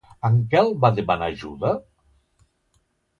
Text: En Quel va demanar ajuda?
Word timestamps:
En 0.27 0.37
Quel 0.53 0.69
va 0.85 0.89
demanar 0.99 1.27
ajuda? 1.33 1.73